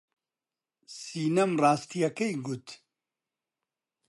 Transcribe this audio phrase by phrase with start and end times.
[0.99, 2.67] سینەم ڕاستییەکەی گوت.